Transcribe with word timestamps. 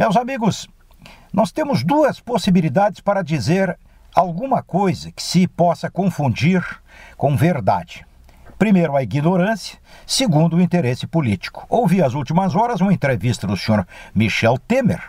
Meus 0.00 0.16
amigos, 0.16 0.66
nós 1.30 1.52
temos 1.52 1.84
duas 1.84 2.20
possibilidades 2.20 3.00
para 3.00 3.20
dizer 3.20 3.78
alguma 4.14 4.62
coisa 4.62 5.12
que 5.12 5.22
se 5.22 5.46
possa 5.46 5.90
confundir 5.90 6.64
com 7.18 7.36
verdade. 7.36 8.06
Primeiro, 8.58 8.96
a 8.96 9.02
ignorância. 9.02 9.78
Segundo, 10.06 10.56
o 10.56 10.60
interesse 10.62 11.06
político. 11.06 11.66
Ouvi 11.68 12.02
às 12.02 12.14
últimas 12.14 12.56
horas 12.56 12.80
uma 12.80 12.94
entrevista 12.94 13.46
do 13.46 13.58
senhor 13.58 13.86
Michel 14.14 14.56
Temer, 14.56 15.02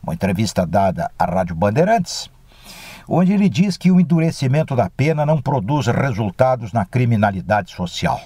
uma 0.00 0.14
entrevista 0.14 0.64
dada 0.64 1.10
à 1.18 1.24
Rádio 1.24 1.56
Bandeirantes, 1.56 2.30
onde 3.08 3.32
ele 3.32 3.48
diz 3.48 3.76
que 3.76 3.90
o 3.90 3.98
endurecimento 3.98 4.76
da 4.76 4.88
pena 4.88 5.26
não 5.26 5.42
produz 5.42 5.88
resultados 5.88 6.72
na 6.72 6.84
criminalidade 6.84 7.72
social. 7.72 8.20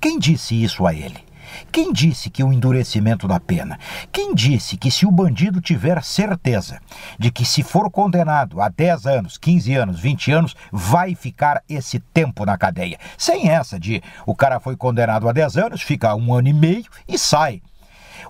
Quem 0.00 0.18
disse 0.18 0.60
isso 0.60 0.84
a 0.84 0.92
ele? 0.92 1.24
Quem 1.70 1.92
disse 1.92 2.30
que 2.30 2.42
o 2.42 2.52
endurecimento 2.52 3.26
da 3.26 3.38
pena? 3.40 3.78
Quem 4.12 4.34
disse 4.34 4.76
que 4.76 4.90
se 4.90 5.06
o 5.06 5.10
bandido 5.10 5.60
tiver 5.60 6.02
certeza 6.02 6.80
de 7.18 7.30
que 7.30 7.44
se 7.44 7.62
for 7.62 7.90
condenado 7.90 8.60
a 8.60 8.68
10 8.68 9.06
anos, 9.06 9.38
15 9.38 9.74
anos, 9.74 10.00
20 10.00 10.32
anos, 10.32 10.56
vai 10.72 11.14
ficar 11.14 11.62
esse 11.68 11.98
tempo 11.98 12.44
na 12.44 12.56
cadeia? 12.56 12.98
Sem 13.16 13.48
essa 13.48 13.78
de 13.78 14.02
o 14.26 14.34
cara 14.34 14.60
foi 14.60 14.76
condenado 14.76 15.28
a 15.28 15.32
10 15.32 15.56
anos, 15.56 15.82
fica 15.82 16.14
um 16.14 16.34
ano 16.34 16.48
e 16.48 16.52
meio 16.52 16.84
e 17.08 17.18
sai. 17.18 17.62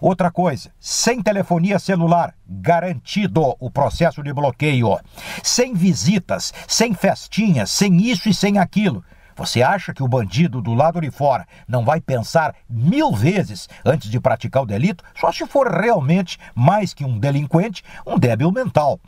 Outra 0.00 0.30
coisa, 0.30 0.70
sem 0.78 1.22
telefonia 1.22 1.78
celular, 1.78 2.34
garantido 2.46 3.54
o 3.58 3.70
processo 3.70 4.22
de 4.22 4.32
bloqueio. 4.32 4.98
Sem 5.42 5.74
visitas, 5.74 6.52
sem 6.66 6.94
festinhas, 6.94 7.70
sem 7.70 8.02
isso 8.02 8.28
e 8.28 8.34
sem 8.34 8.58
aquilo. 8.58 9.04
Você 9.36 9.62
acha 9.62 9.92
que 9.92 10.02
o 10.02 10.08
bandido 10.08 10.60
do 10.60 10.74
lado 10.74 11.00
de 11.00 11.10
fora 11.10 11.46
não 11.66 11.84
vai 11.84 12.00
pensar 12.00 12.54
mil 12.68 13.12
vezes 13.12 13.68
antes 13.84 14.10
de 14.10 14.20
praticar 14.20 14.62
o 14.62 14.66
delito? 14.66 15.04
Só 15.18 15.32
se 15.32 15.46
for 15.46 15.68
realmente 15.68 16.38
mais 16.54 16.94
que 16.94 17.04
um 17.04 17.18
delinquente, 17.18 17.82
um 18.06 18.18
débil 18.18 18.52
mental. 18.52 19.00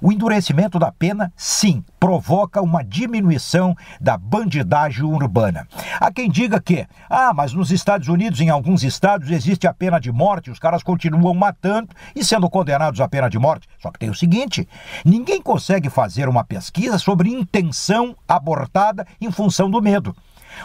O 0.00 0.12
endurecimento 0.12 0.78
da 0.78 0.92
pena, 0.92 1.32
sim, 1.36 1.84
provoca 1.98 2.62
uma 2.62 2.84
diminuição 2.84 3.76
da 4.00 4.16
bandidagem 4.16 5.04
urbana. 5.04 5.66
Há 6.00 6.10
quem 6.12 6.30
diga 6.30 6.60
que, 6.60 6.86
ah, 7.10 7.32
mas 7.34 7.52
nos 7.52 7.70
Estados 7.70 8.08
Unidos, 8.08 8.40
em 8.40 8.48
alguns 8.48 8.82
estados, 8.82 9.30
existe 9.30 9.66
a 9.66 9.74
pena 9.74 9.98
de 9.98 10.12
morte, 10.12 10.50
os 10.50 10.58
caras 10.58 10.82
continuam 10.82 11.34
matando 11.34 11.88
e 12.14 12.24
sendo 12.24 12.48
condenados 12.48 13.00
à 13.00 13.08
pena 13.08 13.28
de 13.28 13.38
morte. 13.38 13.68
Só 13.80 13.90
que 13.90 13.98
tem 13.98 14.10
o 14.10 14.14
seguinte: 14.14 14.68
ninguém 15.04 15.42
consegue 15.42 15.90
fazer 15.90 16.28
uma 16.28 16.44
pesquisa 16.44 16.98
sobre 16.98 17.30
intenção 17.30 18.16
abortada 18.26 19.06
em 19.20 19.30
função 19.30 19.70
do 19.70 19.82
medo. 19.82 20.14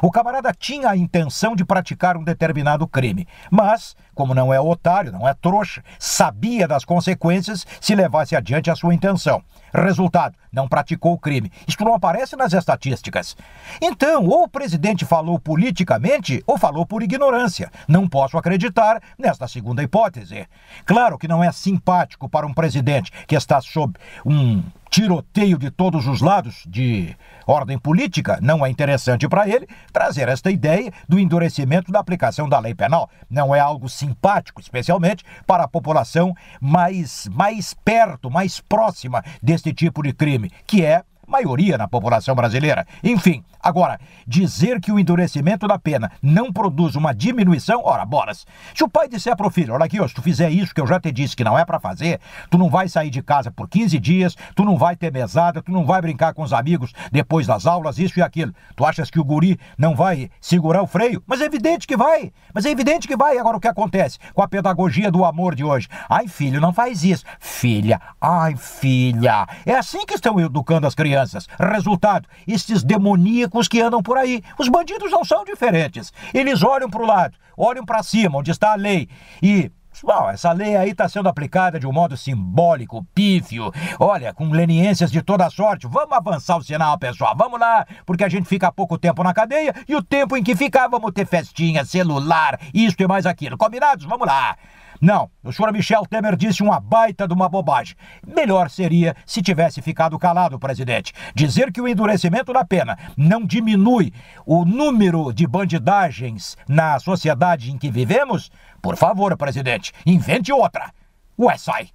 O 0.02 0.12
camarada 0.12 0.54
tinha 0.54 0.90
a 0.90 0.98
intenção 0.98 1.56
de 1.56 1.66
praticar 1.66 2.18
um 2.18 2.24
determinado 2.24 2.88
crime, 2.88 3.28
mas, 3.50 3.96
como 4.14 4.34
não 4.34 4.54
é 4.54 4.60
otário, 4.60 5.12
não 5.12 5.28
é 5.28 5.34
trouxa, 5.34 5.84
sabia 6.00 6.68
das 6.68 6.86
consequências 6.86 7.66
se 7.80 7.96
levasse 7.96 8.36
adiante 8.36 8.70
a 8.70 8.76
sua 8.76 8.94
intenção. 8.94 9.44
Resultado: 9.74 10.36
não 10.54 10.68
praticou 10.68 11.14
o 11.14 11.18
crime. 11.18 11.52
Isto 11.68 11.84
não 11.84 11.96
aparece 11.96 12.36
nas 12.36 12.54
estatísticas. 12.54 13.36
Então, 13.82 14.26
ou 14.26 14.44
o 14.44 14.48
presidente 14.48 15.04
falou 15.04 15.40
politicamente 15.40 16.44
ou 16.46 16.58
falou 16.58 16.86
por 16.86 17.02
ignorância. 17.02 17.72
Não 17.88 18.08
posso 18.08 18.38
acreditar 18.38 19.02
nesta 19.18 19.48
segunda 19.48 19.82
hipótese. 19.82 20.48
Claro 20.86 21.18
que 21.18 21.28
não 21.28 21.44
é 21.44 21.52
simpático 21.52 22.30
para 22.30 22.46
um 22.46 22.54
presidente 22.54 23.12
que 23.28 23.36
está 23.36 23.60
sob 23.60 23.98
um 24.26 24.64
tiroteio 24.94 25.58
de 25.58 25.72
todos 25.72 26.06
os 26.06 26.22
lados 26.22 26.64
de 26.68 27.18
ordem 27.48 27.80
política, 27.80 28.38
não 28.40 28.64
é 28.64 28.70
interessante 28.70 29.28
para 29.28 29.50
ele 29.50 29.68
trazer 29.92 30.30
esta 30.30 30.52
ideia 30.52 30.92
do 31.10 31.18
endurecimento 31.18 31.92
da 31.92 32.00
aplicação 32.00 32.48
da 32.48 32.60
lei 32.60 32.76
penal. 32.76 33.10
Não 33.28 33.56
é 33.56 33.60
algo 33.60 33.90
simpático, 33.90 34.62
especialmente 34.62 35.24
para 35.48 35.64
a 35.64 35.68
população 35.68 36.36
mais, 36.62 37.28
mais 37.32 37.74
perto, 37.74 38.30
mais 38.30 38.60
próxima 38.60 39.24
deste 39.42 39.74
tipo 39.74 40.04
de 40.04 40.14
crime, 40.14 40.43
que 40.66 40.84
é 40.86 41.04
maioria 41.34 41.80
na 41.80 41.88
população 41.88 42.36
brasileira. 42.36 42.86
Enfim, 43.04 43.44
agora, 43.60 44.00
dizer 44.28 44.80
que 44.80 44.92
o 44.92 45.00
endurecimento 45.00 45.68
da 45.68 45.80
pena 45.80 46.12
não 46.22 46.54
produz 46.54 46.96
uma 46.96 47.12
diminuição, 47.12 47.82
ora, 47.84 48.06
bolas. 48.06 48.46
Se 48.76 48.84
o 48.84 48.90
pai 48.90 49.08
disser 49.08 49.36
pro 49.36 49.50
filho, 49.50 49.74
olha 49.74 49.86
aqui, 49.86 50.00
ó, 50.00 50.08
se 50.08 50.14
tu 50.14 50.22
fizer 50.22 50.52
isso 50.52 50.74
que 50.74 50.80
eu 50.80 50.86
já 50.86 51.00
te 51.00 51.12
disse 51.12 51.36
que 51.36 51.44
não 51.44 51.58
é 51.58 51.66
para 51.66 51.80
fazer, 51.80 52.20
tu 52.52 52.58
não 52.60 52.70
vai 52.70 52.88
sair 52.88 53.10
de 53.10 53.24
casa 53.24 53.50
por 53.50 53.68
15 53.68 53.98
dias, 53.98 54.36
tu 54.56 54.64
não 54.64 54.78
vai 54.78 54.96
ter 54.96 55.12
mesada, 55.12 55.62
tu 55.62 55.72
não 55.72 55.86
vai 55.86 56.02
brincar 56.02 56.36
com 56.36 56.44
os 56.44 56.54
amigos 56.54 56.94
depois 57.12 57.48
das 57.48 57.66
aulas, 57.66 57.98
isso 57.98 58.20
e 58.20 58.22
aquilo. 58.22 58.54
Tu 58.76 58.86
achas 58.86 59.10
que 59.10 59.20
o 59.20 59.24
guri 59.24 59.60
não 59.76 59.96
vai 59.96 60.30
segurar 60.40 60.84
o 60.84 60.88
freio? 60.88 61.24
Mas 61.26 61.42
é 61.42 61.46
evidente 61.46 61.88
que 61.88 61.98
vai. 61.98 62.32
Mas 62.54 62.66
é 62.66 62.70
evidente 62.70 63.08
que 63.08 63.18
vai. 63.18 63.40
Agora 63.40 63.58
o 63.58 63.60
que 63.60 63.68
acontece 63.68 64.20
com 64.36 64.44
a 64.44 64.48
pedagogia 64.48 65.10
do 65.10 65.26
amor 65.26 65.56
de 65.56 65.64
hoje? 65.64 65.88
Ai, 66.08 66.28
filho, 66.28 66.62
não 66.62 66.72
faz 66.72 67.04
isso. 67.04 67.26
Filha, 67.40 68.00
ai, 68.22 68.56
filha. 68.56 69.48
É 69.66 69.74
assim 69.76 70.06
que 70.06 70.14
estão 70.14 70.40
educando 70.40 70.86
as 70.86 70.94
crianças 70.94 71.23
crianças. 71.24 71.48
Resultado: 71.60 72.28
estes 72.48 72.84
demoníacos 72.84 73.68
que 73.68 73.82
andam 73.82 74.04
por 74.04 74.18
aí. 74.18 74.44
Os 74.58 74.68
bandidos 74.68 75.12
não 75.12 75.24
são 75.24 75.44
diferentes. 75.44 76.12
Eles 76.34 76.64
olham 76.64 76.90
para 76.90 77.02
o 77.02 77.06
lado, 77.06 77.38
olham 77.58 77.86
para 77.86 78.04
cima, 78.04 78.38
onde 78.38 78.52
está 78.52 78.74
a 78.74 78.76
lei, 78.76 79.08
e 79.42 79.72
Bom, 80.04 80.28
essa 80.28 80.52
lei 80.52 80.76
aí 80.76 80.90
está 80.90 81.08
sendo 81.08 81.30
aplicada 81.30 81.80
de 81.80 81.86
um 81.86 81.92
modo 81.92 82.18
simbólico, 82.18 83.06
pífio, 83.14 83.72
olha, 84.00 84.34
com 84.34 84.50
leniências 84.50 85.12
de 85.12 85.22
toda 85.22 85.50
sorte. 85.52 85.88
Vamos 85.88 86.12
avançar 86.12 86.58
o 86.58 86.64
sinal, 86.64 86.98
pessoal, 86.98 87.36
vamos 87.38 87.60
lá, 87.60 87.86
porque 88.04 88.24
a 88.24 88.28
gente 88.28 88.50
fica 88.50 88.72
pouco 88.72 88.98
tempo 88.98 89.24
na 89.24 89.36
cadeia 89.36 89.72
e 89.88 89.96
o 89.96 90.02
tempo 90.02 90.36
em 90.36 90.44
que 90.44 90.56
ficar, 90.56 90.88
vamos 90.88 91.12
ter 91.14 91.28
festinha, 91.28 91.86
celular, 91.86 92.60
isto 92.74 93.02
e 93.04 93.08
mais 93.08 93.28
aquilo. 93.28 93.56
Combinados? 93.56 94.04
Vamos 94.06 94.26
lá. 94.26 94.58
Não, 95.04 95.30
o 95.44 95.52
senhor 95.52 95.74
Michel 95.74 96.06
Temer 96.06 96.38
disse 96.38 96.64
uma 96.64 96.80
baita 96.80 97.28
de 97.28 97.34
uma 97.34 97.50
bobagem. 97.50 97.94
Melhor 98.26 98.70
seria 98.70 99.14
se 99.26 99.42
tivesse 99.42 99.82
ficado 99.82 100.18
calado, 100.18 100.58
presidente. 100.58 101.12
Dizer 101.36 101.74
que 101.74 101.82
o 101.82 101.90
endurecimento 101.90 102.54
da 102.54 102.64
pena 102.64 102.98
não 103.18 103.46
diminui 103.46 104.14
o 104.46 104.64
número 104.64 105.34
de 105.34 105.46
bandidagens 105.46 106.56
na 106.70 106.98
sociedade 107.00 107.70
em 107.70 107.78
que 107.78 107.92
vivemos? 107.92 108.50
Por 108.82 108.96
favor, 108.96 109.36
presidente, 109.36 109.92
invente 110.06 110.54
outra. 110.54 110.90
Ué, 111.38 111.58
sai. 111.58 111.90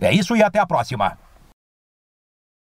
É 0.00 0.12
isso 0.12 0.36
e 0.36 0.42
até 0.44 0.60
a 0.60 0.66
próxima. 0.66 1.18